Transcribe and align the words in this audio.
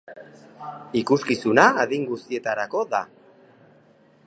Ikuskizuna 1.01 1.67
adin 1.85 2.09
guztietarako 2.13 2.85
da. 2.97 3.03